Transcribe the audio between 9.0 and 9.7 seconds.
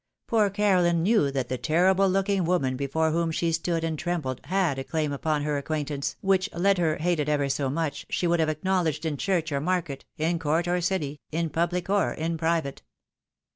in church or